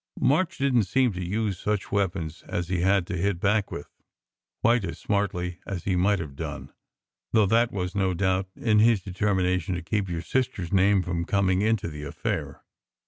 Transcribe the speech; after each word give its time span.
March 0.19 0.57
didn 0.57 0.79
t 0.79 0.85
seem 0.87 1.13
to 1.13 1.23
use 1.23 1.59
such 1.59 1.91
weapons 1.91 2.41
as 2.47 2.69
he 2.69 2.79
had 2.81 3.05
to 3.05 3.15
hit 3.15 3.39
back 3.39 3.69
with, 3.69 3.87
quite 4.63 4.83
as 4.83 4.97
smartly 4.97 5.59
as 5.67 5.83
he 5.83 5.95
might 5.95 6.17
have 6.17 6.35
done, 6.35 6.73
though 7.33 7.45
that 7.45 7.71
was, 7.71 7.93
no 7.93 8.15
doubt, 8.15 8.47
in 8.55 8.79
his 8.79 9.03
determination 9.03 9.75
to 9.75 9.83
keep 9.83 10.09
your 10.09 10.23
sister 10.23 10.63
s 10.63 10.71
name 10.73 11.03
from 11.03 11.23
coming 11.23 11.61
into 11.61 11.87
the 11.87 12.01
affair. 12.01 12.63